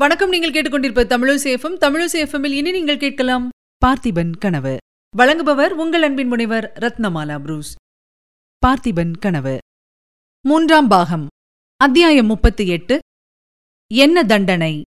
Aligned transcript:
வணக்கம். 0.00 0.28
நீங்கள் 0.28 0.50
கேட்டுக்கொண்டிருப்ப 0.50 1.02
தமிழசேஃபம் 1.12 1.74
தமிழசேஃபமில் 1.84 2.50
இனி 2.50 2.70
நீங்கள் 2.70 2.98
கேட்கலாம் 2.98 3.48
பார்த்திபன் 3.86 4.30
கனவு. 4.38 4.76
வழங்குபவர் 5.18 5.68
உங்கள் 5.68 6.02
அன்பின் 6.02 6.28
முனைவர் 6.28 6.72
ரத்னமாலா 6.80 7.40
புரூஸ். 7.40 7.74
பார்த்திபன் 8.66 9.12
கனவு. 9.18 9.58
மூன்றாம் 10.48 10.88
பாகம். 10.88 11.26
அத்தியாயம் 11.76 12.26
முப்பத்தி 12.26 12.66
எட்டு. 12.66 12.98
என்ன 13.90 14.24
தண்டனை? 14.24 14.82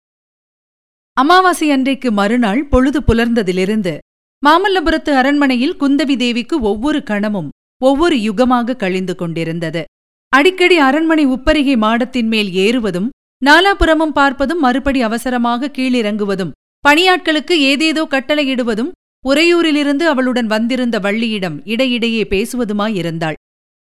அமாவாசை 1.14 1.72
அன்றைக்கு 1.72 2.12
மறுநாள் 2.12 2.66
பொழுது 2.66 3.02
புலர்ந்ததிலிருந்து 3.02 3.98
மாமல்லபுரத்து 4.46 5.10
அரண்மனையில் 5.10 5.78
குந்தவி 5.80 6.18
தேவிக்கு 6.18 6.60
ஒவ்வொரு 6.60 7.04
கணமும் 7.04 7.50
ஒவ்வொரு 7.78 8.16
யுகமாக 8.16 8.76
கழிந்து 8.76 9.16
கொண்டிருந்தது. 9.16 9.84
அடிக்கடி 10.30 10.78
அரண்மனை 10.78 11.28
உப்பரிகை 11.28 11.78
மாடத்தின் 11.78 12.28
மேல் 12.28 12.52
ஏறுவதும் 12.54 13.10
நாலாபுறமும் 13.48 14.16
பார்ப்பதும் 14.16 14.62
மறுபடி 14.66 15.02
அவசரமாக 15.02 15.72
கீழிறங்குவதும் 15.78 16.52
பணியாட்களுக்கு 16.84 17.56
ஏதேதோ 17.72 18.04
கட்டளையிடுவதும் 18.12 18.92
உறையூரிலிருந்து 19.26 20.06
அவளுடன் 20.12 20.48
வந்திருந்த 20.48 21.00
வள்ளியிடம் 21.00 21.58
இடையிடையே 21.64 22.24
பேசுவதுமாயிருந்தாள். 22.30 23.38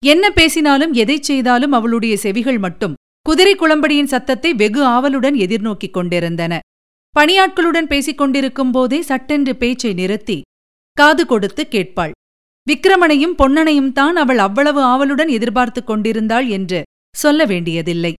என்ன 0.04 0.26
பேசினாலும் 0.30 0.94
எதைச் 0.94 1.24
செய்தாலும் 1.24 1.72
அவளுடைய 1.72 2.18
செவிகள் 2.18 2.58
மட்டும் 2.58 2.98
குதிரை 3.26 3.54
குளம்படியின் 3.56 4.12
சத்தத்தை 4.14 4.52
வெகு 4.54 4.82
ஆவலுடன் 4.86 5.38
எதிர்நோக்கிக் 5.46 5.96
கொண்டிருந்தன. 5.98 6.60
பணியாட்களுடன் 7.16 7.88
பேசிக் 7.88 8.18
கொண்டிருக்கும் 8.18 8.72
போதே 8.72 9.00
சட்டென்று 9.02 9.54
பேச்சை 9.56 9.94
நிறுத்தி 9.94 10.38
காது 10.98 11.24
கொடுத்து 11.26 11.64
கேட்பாள். 11.70 12.14
விக்கிரமனையும் 12.68 13.38
பொன்னனையும் 13.40 13.92
தான் 13.92 14.16
அவள் 14.16 14.38
அவ்வளவு 14.38 14.82
ஆவலுடன் 14.84 15.28
எதிர்பார்த்துக் 15.28 15.90
கொண்டிருந்தாள் 15.90 16.48
என்று 16.48 16.80
சொல்ல 17.16 17.46
வேண்டியதில்லை. 17.46 18.14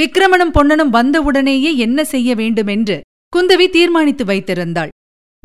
விக்கிரமனும் 0.00 0.50
பொன்னனும் 0.50 0.90
வந்தவுடனேயே 0.90 1.76
என்ன 1.76 2.04
செய்ய 2.04 2.34
வேண்டுமென்று 2.34 3.00
குந்தவி 3.36 3.70
தீர்மானித்து 3.70 4.24
வைத்திருந்தாள். 4.24 4.88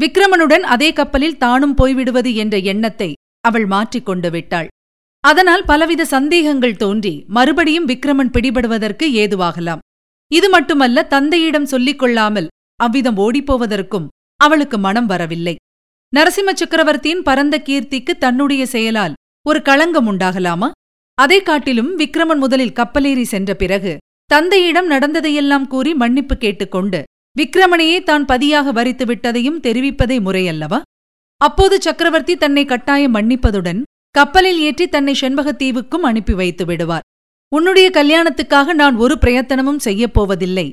விக்கிரமனுடன் 0.02 0.60
அதே 0.60 0.94
கப்பலில் 0.94 1.38
தானும் 1.38 1.78
போய்விடுவது 1.78 2.36
என்ற 2.36 2.58
எண்ணத்தை 2.58 3.14
அவள் 3.42 3.66
மாற்றிக் 3.66 4.06
கொண்டு 4.06 4.32
விட்டாள். 4.32 4.68
அதனால் 5.20 5.66
பலவித 5.66 6.06
சந்தேகங்கள் 6.06 6.76
தோன்றி 6.76 7.24
மறுபடியும் 7.28 7.86
விக்கிரமன் 7.86 8.30
பிடிபடுவதற்கு 8.30 9.04
ஏதுவாகலாம். 9.04 9.78
இது 10.32 10.50
மட்டுமல்ல 10.50 11.04
தந்தையிடம் 11.04 11.66
சொல்லிக் 11.66 12.00
கொள்ளாமல் 12.00 12.48
அவ்விதம் 12.76 13.18
ஓடிப்போவதற்கும் 13.18 14.08
அவளுக்கு 14.36 14.78
மனம் 14.78 15.06
வரவில்லை. 15.06 15.56
நரசிம்ம 16.16 16.54
சக்கரவர்த்தியின் 16.54 17.24
பரந்த 17.24 17.62
கீர்த்திக்கு 17.66 18.18
தன்னுடைய 18.18 18.66
செயலால் 18.66 19.14
ஒரு 19.48 19.62
களங்கம் 19.62 20.08
உண்டாகலாமா? 20.08 20.72
அதைக் 21.14 21.46
காட்டிலும் 21.46 22.00
விக்ரமன் 22.00 22.38
முதலில் 22.38 22.74
கப்பலேறி 22.74 23.22
சென்ற 23.22 23.54
பிறகு 23.54 23.98
தந்தையிடம் 24.30 24.88
நடந்ததையெல்லாம் 24.88 25.68
கூறி 25.68 25.92
மன்னிப்பு 25.94 26.36
கேட்டுக்கொண்டு 26.38 27.00
விக்ரமனையே 27.36 27.98
தான் 28.04 28.26
பதியாக 28.26 28.72
வரித்து 28.72 29.06
விட்டதையும் 29.06 29.60
தெரிவிப்பதே 29.66 30.18
முறையல்லவா? 30.26 30.80
அப்போது 31.42 31.76
சக்கரவர்த்தி 31.82 32.36
தன்னை 32.36 32.64
கட்டாயம் 32.66 33.16
மன்னிப்பதுடன் 33.16 33.80
கப்பலில் 34.16 34.60
ஏற்றி 34.60 34.86
தன்னை 34.88 35.14
செண்பகத்தீவுக்கும் 35.22 36.06
அனுப்பி 36.10 36.34
வைத்து 36.34 36.66
விடுவார். 36.66 37.06
உன்னுடைய 37.52 37.88
கல்யாணத்துக்காக 37.90 38.74
நான் 38.74 38.96
ஒரு 38.96 39.16
பிரயத்தனமும் 39.22 39.84
செய்யப் 39.88 40.16
போவதில்லை. 40.16 40.68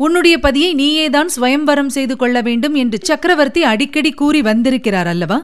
உன்னுடைய 0.00 0.36
பதியை 0.38 0.70
நீயேதான் 0.74 1.30
ஸ்வயம்வரம் 1.36 1.92
செய்து 1.96 2.16
கொள்ள 2.16 2.40
வேண்டும் 2.40 2.74
என்று 2.74 2.98
சக்கரவர்த்தி 3.02 3.62
அடிக்கடி 3.62 4.12
கூறி 4.12 4.42
வந்திருக்கிறார் 4.42 5.06
அல்லவா? 5.06 5.38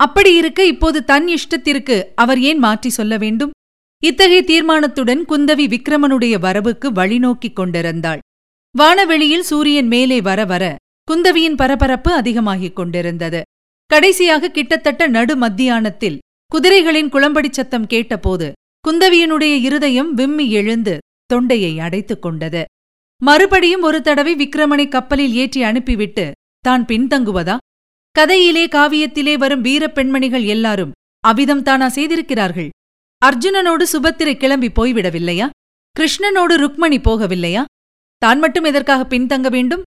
அப்படி 0.00 0.32
இருக்க 0.34 0.60
இப்போது 0.64 0.98
தன் 1.04 1.28
இஷ்டத்திற்கு 1.36 1.96
அவர் 2.14 2.40
ஏன் 2.40 2.58
மாற்றி 2.58 2.90
சொல்ல 2.90 3.16
வேண்டும்? 3.16 3.54
இத்தகைய 4.02 4.42
தீர்மானத்துடன் 4.42 5.22
குந்தவி 5.28 5.66
விக்ரமனுடைய 5.66 6.38
வரவுக்கு 6.38 6.92
வழிநோக்கிக் 6.92 7.56
கொண்டிருந்தாள். 7.56 8.18
வானவெளியில் 8.74 9.42
சூரியன் 9.42 9.86
மேலே 9.86 10.20
வர 10.20 10.44
வர 10.44 10.64
குந்தவியின் 11.08 11.56
பரபரப்பு 11.56 12.12
அதிகமாகிக் 12.12 12.76
கொண்டிருந்தது. 12.76 13.42
கடைசியாக 13.90 14.48
கிட்டத்தட்ட 14.48 15.06
நடு 15.06 15.36
மத்தியானத்தில் 15.36 16.18
குதிரைகளின் 16.52 17.08
குளம்படிச் 17.08 17.56
சத்தம் 17.58 17.86
கேட்டபோது 17.86 18.52
குந்தவியினுடைய 18.84 19.54
இருதயம் 19.60 20.14
விம்மி 20.14 20.50
எழுந்து 20.50 20.98
தொண்டையை 21.26 21.78
அடைத்துக் 21.78 22.22
கொண்டது. 22.22 22.64
மறுபடியும் 23.22 23.82
ஒரு 23.82 24.02
தடவை 24.02 24.34
விக்ரமனை 24.36 24.88
கப்பலில் 24.88 25.34
ஏற்றி 25.34 25.62
அனுப்பிவிட்டு 25.62 26.30
தான் 26.60 26.84
பின்தங்குவதா? 26.84 27.56
கதையிலே 28.18 28.64
காவியத்திலே 28.68 29.38
வரும் 29.38 29.60
வீரப் 29.60 29.94
பெண்மணிகள் 29.94 30.44
எல்லாரும் 30.44 30.92
அவ்விதம் 31.20 31.62
தானா 31.62 31.88
செய்திருக்கிறார்கள்? 31.88 32.68
அர்ஜுனனோடு 33.26 33.84
சுபத்திரை 33.92 34.34
கிளம்பி 34.36 34.68
போய்விடவில்லையா? 34.78 35.46
கிருஷ்ணனோடு 35.96 36.54
ருக்மணி 36.62 36.98
போகவில்லையா? 37.06 37.62
தான் 38.22 38.38
மட்டும் 38.38 38.64
எதற்காக 38.64 39.02
பின்தங்க 39.12 39.48
வேண்டும்? 39.48 39.82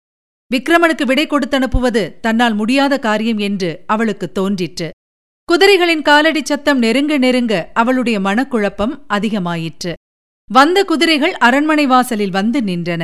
விக்ரமனுக்கு 0.51 1.05
விடை 1.05 1.25
கொடுத்தனுப்புவது 1.27 2.03
தன்னால் 2.25 2.53
முடியாத 2.53 2.93
காரியம் 2.99 3.37
என்று 3.37 3.69
அவளுக்கு 3.93 4.27
தோன்றிற்று. 4.31 4.87
குதிரைகளின் 5.49 6.03
காலடி 6.09 6.41
சத்தம் 6.45 6.79
நெருங்க 6.79 7.13
நெருங்க 7.17 7.53
அவளுடைய 7.73 8.19
மனக்குழப்பம் 8.19 8.93
அதிகமாயிற்று. 9.17 9.93
வந்த 10.49 10.77
குதிரைகள் 10.83 11.33
அரண்மனை 11.47 11.85
வாசலில் 11.85 12.35
வந்து 12.39 12.61
நின்றன. 12.61 13.03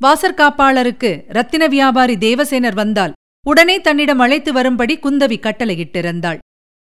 வாசற்காப்பாளருக்கு 0.00 1.10
ரத்தின 1.36 1.66
வியாபாரி 1.66 2.16
தேவசேனர் 2.26 2.78
வந்தால் 2.82 3.16
உடனே 3.46 3.76
தன்னிடம் 3.80 4.22
அழைத்து 4.26 4.52
வரும்படி 4.52 4.96
குந்தவி 5.04 5.38
கட்டளையிட்டிருந்தாள். 5.46 6.38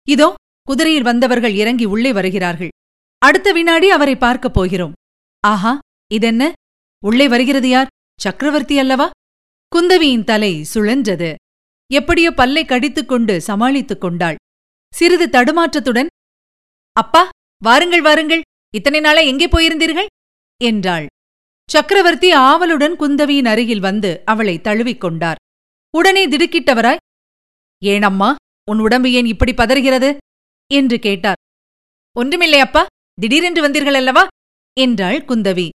இதோ 0.08 0.28
குதிரையில் 0.68 1.02
வந்தவர்கள் 1.02 1.54
இறங்கி 1.54 1.84
உள்ளே 1.84 2.12
வருகிறார்கள். 2.12 2.68
அடுத்த 3.18 3.52
வினாடி 3.52 3.90
அவரை 3.90 4.16
பார்க்கப் 4.16 4.54
போகிறோம். 4.54 4.92
ஆஹா 5.40 5.78
இதென்ன? 6.12 6.52
உள்ளே 7.04 7.28
வருகிறது 7.28 7.68
யார்? 7.68 7.86
சக்கரவர்த்தி 8.20 8.78
அல்லவா? 8.78 9.10
குந்தவியின் 9.76 10.24
தலை 10.24 10.66
சுழன்றது. 10.74 11.34
எப்படியோ 11.92 12.30
பல்லை 12.30 12.64
கடித்துக்கொண்டு 12.64 13.40
சமாளித்துக் 13.40 14.00
கொண்டாள். 14.00 14.36
சிறிது 14.94 15.26
தடுமாற்றத்துடன் 15.26 16.06
அப்பா 16.92 17.28
வாருங்கள் 17.64 18.00
வாருங்கள். 18.00 18.42
இத்தனை 18.74 19.00
நாளா 19.00 19.20
எங்கே 19.20 19.48
போயிருந்தீர்கள்? 19.48 20.06
என்றாள். 20.64 21.06
சக்கரவர்த்தி 21.70 22.32
ஆவலுடன் 22.32 22.92
குந்தவியின் 22.92 23.44
அருகில் 23.44 23.80
வந்து 23.80 24.22
அவளை 24.24 24.60
தழுவிக்கொண்டார் 24.62 25.40
உடனே 25.90 26.28
திடுக்கிட்டவராய்? 26.28 27.02
ஏனம்மா 27.84 28.34
உன் 28.70 28.78
உடம்பு 28.78 29.12
ஏன் 29.12 29.26
இப்படி 29.26 29.52
பதறுகிறது? 29.52 30.16
என்று 30.66 30.98
கேட்டார். 30.98 31.36
ஒன்றுமில்லை 32.12 32.58
அப்பா 32.58 32.86
திடீரென்று 33.20 33.68
வந்தீர்கள் 33.68 33.92
அல்லவா? 33.92 34.26
என்றாள் 34.80 35.24
குந்தவி. 35.24 35.68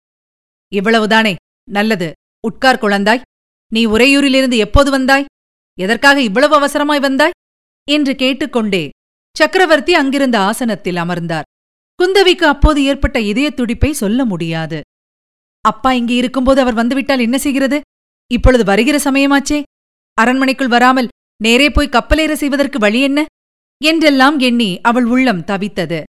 இவ்வளவுதானே 0.75 1.35
நல்லது. 1.69 2.11
உட்கார் 2.47 2.79
குழந்தாய். 2.79 3.21
நீ 3.69 3.85
உறையூரிலிருந்து 3.85 4.57
எப்போது 4.57 4.91
வந்தாய்? 4.91 5.25
எதற்காக 5.79 6.21
இவ்வளவு 6.21 6.59
அவசரமாய் 6.59 7.01
வந்தாய்? 7.01 7.31
என்று 7.89 8.15
கேட்டுக்கொண்டே 8.15 8.89
சக்கரவர்த்தி 9.37 9.93
அங்கிருந்த 9.93 10.39
ஆசனத்தில் 10.39 10.95
அமர்ந்தார். 10.95 11.43
குந்தவிக்கு 12.03 12.43
அப்போது 12.43 12.83
ஏற்பட்ட 12.83 13.19
இதயத் 13.19 13.55
துடிப்பை 13.55 13.93
சொல்ல 13.93 14.25
முடியாது. 14.25 14.81
அப்பா 15.61 15.91
இங்கே 15.91 16.15
இருக்கும்போது 16.15 16.61
அவர் 16.61 16.73
வந்துவிட்டால் 16.73 17.19
என்ன 17.19 17.37
செய்கிறது? 17.37 17.81
இப்பொழுது 18.31 18.63
வருகிற 18.63 19.11
சமயமாச்சே. 19.11 19.63
அரண்மனைக்குள் 20.13 20.67
வராமல் 20.67 21.07
நேரே 21.43 21.69
போய் 21.69 21.89
கப்பலேற 21.91 22.33
செய்வதற்கு 22.33 22.79
வழி 22.79 23.01
என்ன? 23.01 23.25
என்றெல்லாம் 23.85 24.39
எண்ணி 24.39 24.81
அவள் 24.81 25.05
உள்ளம் 25.05 25.41
தவித்தது. 25.41 26.03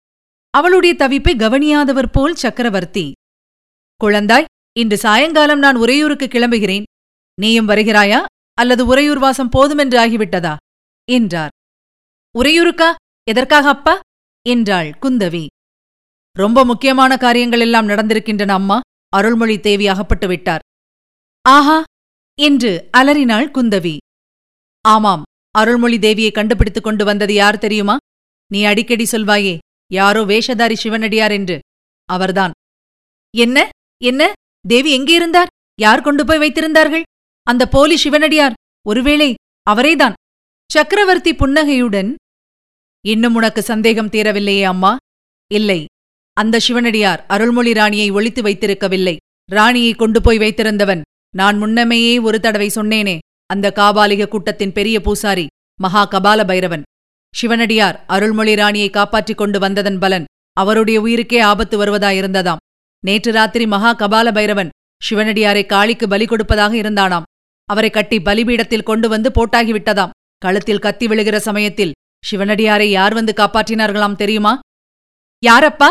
அவளுடைய 0.51 0.95
தவிப்பை 0.99 1.35
கவனியாதவர் 1.37 2.13
போல் 2.13 2.35
சக்கரவர்த்தி 2.35 3.13
குழந்தாய் 4.05 4.45
இன்று 4.79 4.97
சாயங்காலம் 4.97 5.59
நான் 5.59 5.77
உறையூருக்கு 5.77 6.27
கிளம்புகிறேன். 6.27 6.83
நீயும் 7.41 7.69
வருகிறாயா? 7.69 8.21
அல்லது 8.55 8.87
உறையூர் 8.87 9.19
வாசம் 9.19 9.49
போதுமென்று 9.49 9.99
ஆகிவிட்டதா? 9.99 10.57
என்றார். 11.11 11.51
உறையூருக்கா? 12.39 12.95
எதற்காக 13.29 13.69
அப்பா? 13.69 14.01
என்றாள் 14.49 14.99
குந்தவி. 15.03 15.47
ரொம்ப 16.33 16.65
முக்கியமான 16.65 17.17
காரியங்கள் 17.17 17.61
எல்லாம் 17.61 17.89
நடந்திருக்கின்றன 17.89 18.49
அம்மா. 18.49 18.81
அருள்மொழி 19.09 19.61
தேவி 19.61 19.87
அகப்பட்டு 19.87 20.27
விட்டார். 20.29 20.61
ஆஹா! 21.43 21.83
என்று 22.41 22.89
அலறினாள் 22.91 23.51
குந்தவி. 23.51 23.97
ஆமாம் 24.81 25.23
அருள்மொழி 25.51 25.99
தேவியை 25.99 26.33
கண்டுபிடித்துக் 26.33 26.83
கொண்டு 26.83 27.05
வந்தது 27.05 27.35
யார் 27.35 27.59
தெரியுமா? 27.59 27.97
நீ 28.53 28.65
அடிக்கடி 28.65 29.07
சொல்வாயே 29.11 29.59
யாரோ 29.93 30.23
வேஷதாரி 30.23 30.75
சிவனடியார் 30.75 31.31
என்று. 31.31 31.59
அவர்தான். 32.05 32.51
என்ன? 33.37 33.69
என்ன? 34.05 34.33
தேவி 34.69 34.93
எங்கே 34.93 35.15
இருந்தார்? 35.15 35.47
யார் 35.81 36.01
கொண்டு 36.01 36.25
போய் 36.25 36.39
வைத்திருந்தார்கள்? 36.39 37.03
அந்த 37.43 37.69
போலி 37.69 37.97
சிவனடியார் 37.97 38.53
ஒருவேளை 38.87 39.35
அவரேதான். 39.71 40.13
சக்கரவர்த்தி 40.73 41.35
புன்னகையுடன் 41.35 42.15
இன்னும் 43.07 43.35
உனக்கு 43.35 43.63
சந்தேகம் 43.63 44.09
தீரவில்லையே 44.09 44.63
அம்மா? 44.63 44.97
இல்லை. 45.53 45.85
அந்த 46.33 46.59
சிவனடியார் 46.59 47.27
அருள்மொழி 47.27 47.73
ராணியை 47.73 48.11
ஒழித்து 48.11 48.43
வைத்திருக்கவில்லை. 48.43 49.17
ராணியை 49.51 49.93
கொண்டு 49.93 50.21
போய் 50.21 50.39
வைத்திருந்தவன். 50.39 51.01
நான் 51.37 51.59
முன்னமேயே 51.59 52.19
ஒரு 52.19 52.41
தடவை 52.41 52.69
சொன்னேனே 52.75 53.19
அந்த 53.53 53.73
காபாலிக 53.75 54.29
கூட்டத்தின் 54.29 54.73
பெரிய 54.73 55.01
பூசாரி 55.01 55.47
மகா 55.81 56.09
கபால 56.09 56.47
பைரவன். 56.47 56.83
சிவனடியார் 57.35 58.05
அருள்மொழி 58.07 58.55
ராணியை 58.55 58.91
காப்பாற்றிக் 58.91 59.37
கொண்டு 59.37 59.59
வந்ததன் 59.59 59.99
பலன் 59.99 60.25
அவருடைய 60.53 61.03
உயிருக்கே 61.03 61.41
ஆபத்து 61.43 61.77
வருவதாயிருந்ததாம். 61.81 62.63
நேற்று 63.07 63.33
ராத்திரி 63.33 63.67
மகா 63.67 63.91
கபால 63.95 64.33
பைரவன் 64.33 64.69
சிவனடியாரை 65.03 65.63
காளிக்கு 65.67 66.07
பலி 66.07 66.27
கொடுப்பதாக 66.27 66.75
இருந்தானாம். 66.75 67.27
அவரை 67.65 67.91
கட்டி 67.91 68.19
பலிபீடத்தில் 68.21 68.89
கொண்டு 68.91 69.09
வந்து 69.09 69.31
போட்டாகிவிட்டதாம். 69.31 70.11
கழுத்தில் 70.39 70.85
கத்தி 70.85 71.07
விழுகிற 71.07 71.37
சமயத்தில் 71.37 71.93
சிவனடியாரை 72.31 72.89
யார் 72.99 73.15
வந்து 73.15 73.33
காப்பாற்றினார்களாம் 73.37 74.21
தெரியுமா? 74.23 74.59
யாரப்பா? 75.47 75.89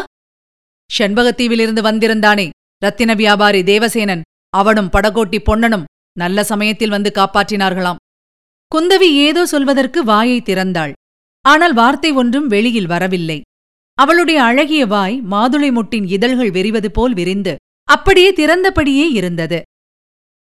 செண்பகத்தீவிலிருந்து 0.97 1.81
வந்திருந்தானே 1.89 2.49
ரத்தின 2.77 3.13
வியாபாரி 3.13 3.61
தேவசேனன். 3.61 4.21
அவனும் 4.49 4.89
படகோட்டி 4.93 5.39
பொன்னனும் 5.39 5.85
நல்ல 6.21 6.43
சமயத்தில் 6.51 6.93
வந்து 6.95 7.09
காப்பாற்றினார்களாம். 7.17 8.01
குந்தவி 8.71 9.09
ஏதோ 9.25 9.41
சொல்வதற்கு 9.45 9.99
வாயை 10.03 10.39
திறந்தாள். 10.41 10.93
ஆனால் 11.45 11.75
வார்த்தை 11.79 12.11
ஒன்றும் 12.21 12.47
வெளியில் 12.53 12.91
வரவில்லை. 12.93 13.39
அவளுடைய 13.97 14.39
அழகிய 14.47 14.83
வாய் 14.85 15.15
மாதுளை 15.31 15.69
முட்டின் 15.77 16.07
இதழ்கள் 16.15 16.51
விரிவது 16.57 16.89
போல் 16.97 17.15
விரிந்து 17.19 17.53
அப்படியே 17.87 18.31
திறந்தபடியே 18.39 19.05
இருந்தது. 19.19 19.59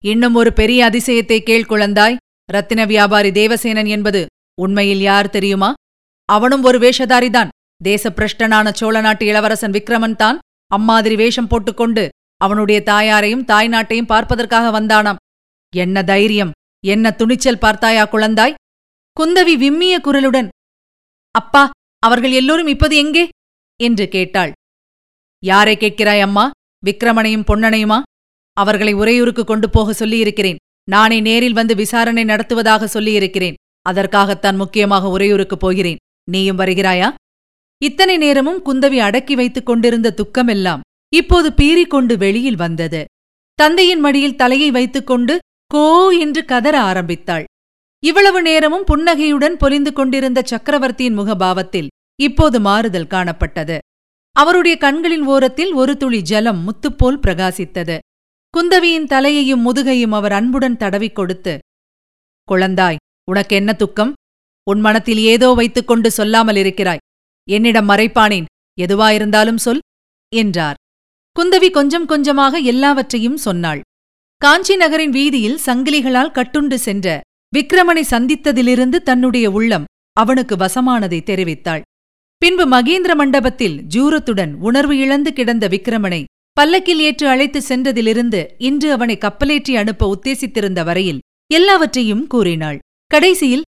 இன்னும் 0.04 0.36
ஒரு 0.40 0.50
பெரிய 0.58 0.80
அதிசயத்தை 0.88 1.38
கேள் 1.48 1.70
குழந்தாய். 1.70 2.18
ரத்தின 2.48 2.84
வியாபாரி 2.92 3.30
தேவசேனன் 3.38 3.90
என்பது 3.96 4.20
உண்மையில் 4.58 5.02
யார் 5.08 5.34
தெரியுமா? 5.36 5.70
அவனும் 6.28 6.64
ஒரு 6.68 6.78
வேஷதாரிதான். 6.84 7.52
தேசப்பிரஷ்டனான 7.84 8.68
சோழ 8.80 8.96
நாட்டு 9.00 9.24
இளவரசன் 9.26 9.74
விக்ரமன் 9.76 10.20
தான் 10.22 10.38
அம்மாதிரி 10.70 11.14
வேஷம் 11.22 11.50
போட்டுக்கொண்டு 11.52 12.04
அவனுடைய 12.40 12.78
தாயாரையும் 12.90 13.46
தாய் 13.50 13.70
நாட்டையும் 13.74 14.10
பார்ப்பதற்காக 14.12 14.66
வந்தானாம். 14.78 15.20
என்ன 15.76 16.02
தைரியம்? 16.02 16.50
என்ன 16.84 17.10
துணிச்சல் 17.10 17.58
பார்த்தாயா 17.58 18.06
குழந்தாய்? 18.06 18.54
குந்தவி 19.20 19.54
விம்மிய 19.56 19.94
குரலுடன் 20.04 20.48
அப்பா 21.30 21.70
அவர்கள் 21.98 22.30
எல்லோரும் 22.30 22.66
இப்போது 22.66 22.96
எங்கே? 22.96 23.28
என்று 23.82 24.08
கேட்டாள். 24.08 24.52
யாரை 25.44 25.76
கேட்கிறாய் 25.76 26.20
அம்மா? 26.20 26.50
விக்ரமனையும் 26.86 27.46
பொன்னனையுமா? 27.46 28.02
அவர்களை 28.52 28.92
உறையூருக்கு 28.92 29.44
கொண்டு 29.44 29.70
போக 29.70 29.92
சொல்லியிருக்கிறேன். 29.92 30.56
நானே 30.90 31.20
நேரில் 31.20 31.52
வந்து 31.52 31.74
விசாரணை 31.74 32.24
நடத்துவதாக 32.24 32.86
சொல்லியிருக்கிறேன். 32.86 33.54
அதற்காகத்தான் 33.82 34.56
முக்கியமாக 34.56 35.08
உறையூருக்கு 35.08 35.56
போகிறேன். 35.56 35.96
நீயும் 36.30 36.58
வருகிறாயா? 36.58 37.14
இத்தனை 37.82 38.16
நேரமும் 38.16 38.64
குந்தவி 38.64 38.98
அடக்கி 38.98 39.34
வைத்துக் 39.34 39.66
கொண்டிருந்த 39.66 40.14
துக்கமெல்லாம் 40.16 40.80
இப்போது 41.14 41.48
பீறிக்கொண்டு 41.50 42.16
வெளியில் 42.16 42.56
வந்தது. 42.56 43.04
தந்தையின் 43.54 44.00
மடியில் 44.00 44.36
தலையை 44.36 44.70
வைத்துக்கொண்டு 44.70 45.38
கோ 45.70 46.10
என்று 46.18 46.44
கதற 46.44 46.80
ஆரம்பித்தாள். 46.80 47.44
இவ்வளவு 48.02 48.42
நேரமும் 48.42 48.84
புன்னகையுடன் 48.84 49.56
பொலிந்து 49.56 49.92
கொண்டிருந்த 49.92 50.42
சக்கரவர்த்தியின் 50.44 51.18
முகபாவத்தில் 51.18 51.88
இப்போது 52.20 52.60
மாறுதல் 52.60 53.10
காணப்பட்டது. 53.10 53.78
அவருடைய 54.36 54.76
கண்களின் 54.76 55.24
ஓரத்தில் 55.24 55.72
ஒரு 55.72 55.96
துளி 55.96 56.20
ஜலம் 56.22 56.60
முத்துப்போல் 56.66 57.18
பிரகாசித்தது. 57.26 57.98
குந்தவியின் 58.54 59.06
தலையையும் 59.06 59.64
முதுகையும் 59.66 60.10
அவர் 60.10 60.32
அன்புடன் 60.32 60.76
தடவிக் 60.76 61.14
கொடுத்து 61.14 61.58
குழந்தாய் 62.48 63.00
உனக்கு 63.30 63.56
என்ன 63.56 63.72
துக்கம்? 63.72 64.12
உன் 64.66 64.80
மனத்தில் 64.80 65.18
ஏதோ 65.18 65.48
வைத்துக்கொண்டு 65.52 66.10
சொல்லாமல் 66.10 66.56
இருக்கிறாய். 66.56 67.04
என்னிடம் 67.48 67.88
மறைப்பானேன். 67.88 68.48
எதுவாயிருந்தாலும் 68.80 69.60
சொல் 69.66 69.82
என்றார். 70.32 70.78
குந்தவி 71.36 71.70
கொஞ்சம் 71.70 72.06
கொஞ்சமாக 72.06 72.58
எல்லாவற்றையும் 72.72 73.36
சொன்னாள். 73.36 73.80
காஞ்சி 74.42 74.74
நகரின் 74.76 75.10
வீதியில் 75.10 75.58
சங்கிலிகளால் 75.64 76.34
கட்டுண்டு 76.36 76.74
சென்ற 76.74 77.06
விக்ரமனை 77.52 78.02
சந்தித்ததிலிருந்து 78.10 78.98
தன்னுடைய 79.08 79.46
உள்ளம் 79.50 79.84
அவனுக்கு 80.16 80.54
வசமானதை 80.56 81.18
தெரிவித்தாள். 81.22 81.82
பின்பு 82.42 82.64
மகேந்திர 82.66 83.14
மண்டபத்தில் 83.14 83.76
ஜூரத்துடன் 83.94 84.52
உணர்வு 84.68 84.94
இழந்து 84.98 85.32
கிடந்த 85.32 85.68
விக்ரமனை 85.68 86.20
பல்லக்கில் 86.52 87.02
ஏற்று 87.08 87.26
அழைத்து 87.28 87.60
சென்றதிலிருந்து 87.68 88.40
இன்று 88.68 88.88
அவனை 88.92 89.16
கப்பலேற்றி 89.20 89.74
அனுப்ப 89.76 90.08
உத்தேசித்திருந்த 90.14 90.80
வரையில் 90.84 91.20
எல்லாவற்றையும் 91.50 92.24
கூறினாள். 92.26 92.80
கடைசியில் 93.10 93.66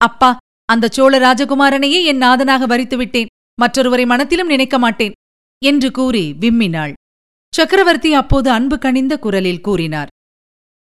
அப்பா 0.00 0.30
அந்த 0.68 0.88
சோழ 0.88 1.12
ராஜகுமாரனையே 1.18 2.00
என் 2.04 2.22
நாதனாக 2.26 2.66
வரித்துவிட்டேன். 2.66 3.30
மற்றொருவரை 3.58 4.06
மனத்திலும் 4.06 4.46
நினைக்க 4.46 4.76
மாட்டேன் 4.78 5.16
என்று 5.62 5.90
கூறி 5.90 6.24
விம்மினாள். 6.40 6.92
சக்கரவர்த்தி 7.52 8.10
அப்போது 8.20 8.48
அன்பு 8.50 8.76
கனிந்த 8.78 9.14
குரலில் 9.24 9.64
கூறினார் 9.66 10.10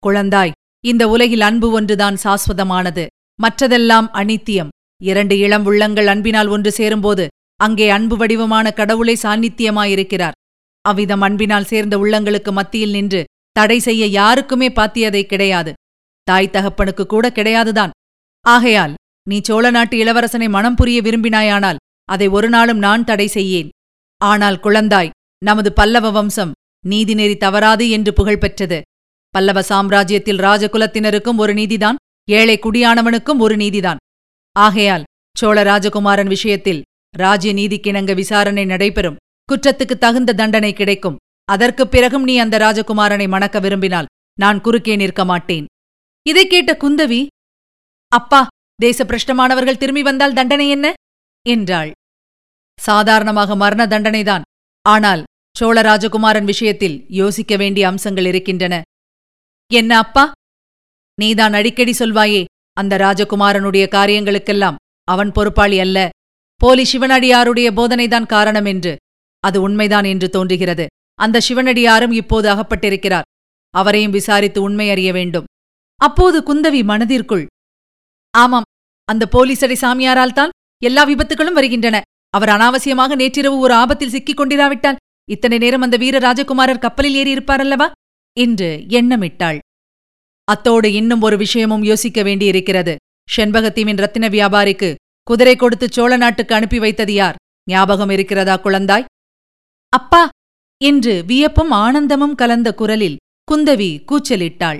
குழந்தாய் 0.03 0.53
இந்த 0.83 1.03
உலகில் 1.13 1.43
அன்பு 1.47 1.67
ஒன்றுதான் 1.77 2.17
சாஸ்வதமானது. 2.23 3.03
மற்றதெல்லாம் 3.39 4.07
அனித்தியம். 4.19 4.71
இரண்டு 5.01 5.35
இளம் 5.45 5.65
உள்ளங்கள் 5.69 6.09
அன்பினால் 6.13 6.51
ஒன்று 6.55 6.71
சேரும்போது 6.71 7.25
அங்கே 7.59 7.87
அன்பு 7.89 8.15
வடிவமான 8.21 8.65
கடவுளை 8.79 9.15
சாநித்தியமாயிருக்கிறார். 9.23 10.37
அவ்விதம் 10.85 11.23
அன்பினால் 11.27 11.69
சேர்ந்த 11.71 11.97
உள்ளங்களுக்கு 12.03 12.51
மத்தியில் 12.51 12.95
நின்று 12.97 13.21
தடை 13.55 13.77
செய்ய 13.79 14.03
யாருக்குமே 14.19 14.69
பாத்தியதை 14.79 15.23
கிடையாது. 15.25 15.73
தாய் 16.27 16.53
தகப்பனுக்கு 16.55 17.05
கூட 17.05 17.25
கிடையாதுதான். 17.29 17.95
ஆகையால் 18.45 18.93
நீ 19.27 19.37
சோழ 19.49 19.65
நாட்டு 19.71 19.97
இளவரசனை 20.03 20.47
மனம் 20.55 20.77
புரிய 20.79 20.99
விரும்பினாயானால் 21.01 21.81
அதை 22.09 22.27
ஒரு 22.37 22.49
நாளும் 22.55 22.83
நான் 22.85 23.07
தடை 23.09 23.27
செய்யேன். 23.37 23.69
ஆனால் 24.21 24.61
குழந்தாய் 24.65 25.13
நமது 25.41 25.69
பல்லவ 25.79 26.09
வம்சம் 26.17 26.52
நீதிநெறி 26.85 27.37
தவறாது 27.37 27.89
என்று 27.89 28.13
புகழ்பெற்றது. 28.13 28.81
பல்லவ 29.29 29.61
சாம்ராஜ்யத்தில் 29.61 30.37
ராஜகுலத்தினருக்கும் 30.37 31.37
ஒரு 31.37 31.53
நீதிதான் 31.53 31.95
ஏழை 32.29 32.59
குடியானவனுக்கும் 32.59 33.37
ஒரு 33.37 33.55
நீதிதான். 33.55 33.97
ஆகையால் 34.51 35.03
சோழ 35.37 35.63
ராஜகுமாரன் 35.63 36.27
விஷயத்தில் 36.27 36.83
ராஜ்ய 37.17 37.53
நீதிக்கிணங்க 37.53 38.15
விசாரணை 38.15 38.65
நடைபெறும். 38.65 39.15
குற்றத்துக்கு 39.51 39.97
தகுந்த 39.97 40.33
தண்டனை 40.33 40.73
கிடைக்கும். 40.73 41.17
அதற்குப் 41.45 41.91
பிறகும் 41.91 42.23
நீ 42.23 42.37
அந்த 42.37 42.57
ராஜகுமாரனை 42.57 43.27
மணக்க 43.27 43.59
விரும்பினால் 43.59 44.05
நான் 44.39 44.61
குறுக்கே 44.61 44.95
நிற்க 44.95 45.25
மாட்டேன். 45.25 45.65
இதைக் 46.27 46.49
கேட்ட 46.49 46.77
குந்தவி 46.79 47.27
அப்பா 48.07 48.47
தேசப்பிரஷ்டமானவர்கள் 48.81 49.77
திரும்பி 49.77 50.01
வந்தால் 50.01 50.33
தண்டனை 50.33 50.69
என்ன? 50.69 50.93
என்றாள். 51.47 51.91
சாதாரணமாக 52.79 53.55
மரண 53.55 53.85
தண்டனைதான். 53.85 54.41
ஆனால் 54.81 55.23
சோழ 55.55 55.81
ராஜகுமாரன் 55.81 56.43
விஷயத்தில் 56.43 57.05
யோசிக்க 57.09 57.55
வேண்டிய 57.55 57.87
அம்சங்கள் 57.87 58.25
இருக்கின்றன. 58.25 58.81
என்ன 59.71 59.97
அப்பா? 59.97 60.31
நீதான் 61.17 61.53
அடிக்கடி 61.53 61.93
சொல்வாயே 61.99 62.45
அந்த 62.77 62.97
ராஜகுமாரனுடைய 62.97 63.87
காரியங்களுக்கெல்லாம் 63.87 64.79
அவன் 65.07 65.31
பொறுப்பாளி 65.31 65.79
அல்ல. 65.79 66.09
போலி 66.61 66.83
சிவனடியாருடைய 66.93 67.67
போதனைதான் 67.79 68.25
காரணம் 68.25 68.65
என்று. 68.65 68.93
அது 69.43 69.61
உண்மைதான் 69.61 70.03
என்று 70.03 70.29
தோன்றுகிறது. 70.29 70.85
அந்த 71.19 71.41
சிவனடியாரும் 71.49 72.11
இப்போது 72.11 72.49
அகப்பட்டிருக்கிறார். 72.49 73.27
அவரையும் 73.73 74.11
விசாரித்து 74.11 74.61
உண்மை 74.61 74.89
அறிய 74.89 75.13
வேண்டும். 75.13 75.47
அப்போது 76.01 76.37
குந்தவி 76.39 76.83
மனதிற்குள் 76.83 77.45
ஆமாம் 78.33 78.69
அந்த 79.07 79.23
போலீசடை 79.31 79.77
சாமியாரால் 79.81 80.37
தான் 80.39 80.53
எல்லா 80.81 81.01
விபத்துகளும் 81.05 81.57
வருகின்றன. 81.59 82.01
அவர் 82.29 82.49
அனாவசியமாக 82.49 83.15
நேற்றிரவு 83.15 83.57
ஒரு 83.59 83.73
ஆபத்தில் 83.73 84.09
சிக்கிக் 84.09 84.39
கொண்டிராவிட்டால் 84.39 85.01
இத்தனை 85.29 85.57
நேரம் 85.57 85.81
அந்த 85.81 85.97
வீர 85.97 86.19
ராஜகுமாரர் 86.19 86.79
கப்பலில் 86.79 87.15
ஏறி 87.15 87.33
இருப்பாரல்லவா? 87.33 87.91
என்று 88.37 88.85
எண்ணமிட்டாள். 88.89 89.59
அத்தோடு 90.47 90.93
இன்னும் 90.93 91.21
ஒரு 91.21 91.37
விஷயமும் 91.37 91.83
யோசிக்க 91.83 92.23
வேண்டியிருக்கிறது. 92.23 92.95
செண்பகத்தீவின் 93.37 93.97
ரத்தின 93.97 94.27
வியாபாரிக்கு 94.27 94.95
குதிரை 95.23 95.55
கொடுத்து 95.55 95.91
சோழ 95.91 96.17
நாட்டுக்கு 96.17 96.55
அனுப்பி 96.55 96.79
வைத்தது 96.79 97.13
யார்? 97.13 97.35
ஞாபகம் 97.63 98.09
இருக்கிறதா 98.09 98.59
குழந்தாய்? 98.63 99.05
அப்பா! 99.89 100.29
என்று 100.81 101.23
வியப்பும் 101.25 101.71
ஆனந்தமும் 101.71 102.35
கலந்த 102.35 102.73
குரலில் 102.73 103.17
குந்தவி 103.51 104.05
கூச்சலிட்டாள். 104.11 104.79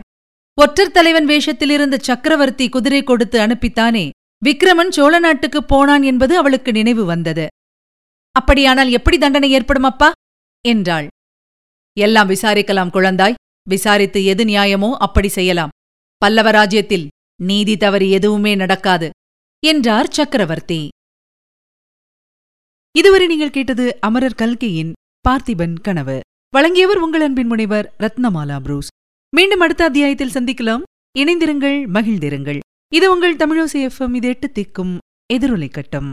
ஒற்றர் 0.62 0.92
தலைவன் 0.92 1.28
வேஷத்திலிருந்த 1.28 1.98
சக்கரவர்த்தி 2.00 2.70
குதிரை 2.70 3.04
கொடுத்து 3.04 3.40
அனுப்பித்தானே 3.40 4.10
விக்ரமன் 4.46 4.90
சோழ 4.90 5.20
நாட்டுக்குப் 5.20 5.68
போனான் 5.68 6.04
என்பது 6.04 6.38
அவளுக்கு 6.38 6.72
நினைவு 6.72 7.06
வந்தது. 7.06 7.48
அப்படியானால் 8.32 8.90
எப்படி 8.90 9.18
தண்டனை 9.18 9.52
ஏற்படும் 9.52 9.84
அப்பா? 9.84 10.12
என்றாள். 10.68 11.08
எல்லாம் 11.98 12.30
விசாரிக்கலாம் 12.30 12.94
குழந்தாய். 12.96 13.38
விசாரித்து 13.70 14.20
எது 14.26 14.44
நியாயமோ 14.46 14.90
அப்படி 15.06 15.28
செய்யலாம். 15.28 15.74
பல்லவ 16.18 16.52
ராஜ்யத்தில் 16.52 17.08
நீதி 17.42 17.78
தவறி 17.78 18.08
எதுவுமே 18.12 18.56
நடக்காது 18.56 19.10
என்றார் 19.64 20.10
சக்கரவர்த்தி. 20.10 20.82
இதுவரை 22.96 23.28
நீங்கள் 23.28 23.56
கேட்டது 23.58 23.86
அமரர் 24.00 24.40
கல்கையின் 24.42 24.92
பார்த்திபன் 25.26 25.76
கனவு. 25.82 26.18
வழங்கியவர் 26.50 26.98
உங்கள் 26.98 27.22
அன்பின் 27.22 27.48
முனைவர் 27.48 27.88
ரத்னமாலா 28.00 28.58
புரூஸ். 28.60 28.92
மீண்டும் 29.34 29.60
அடுத்த 29.60 29.84
அத்தியாயத்தில் 29.84 30.36
சந்திக்கலாம். 30.36 30.84
இணைந்திருங்கள் 31.20 31.80
மகிழ்ந்திருங்கள். 31.96 32.60
இது 32.92 33.06
உங்கள் 33.12 33.36
தமிழோசி 33.36 33.80
எஃப்எம் 33.88 34.16
இது 34.16 34.28
எட்டு 34.28 34.48
திக்கும் 34.58 34.94
எதிரொலை 35.34 35.70
கட்டம் 35.72 36.12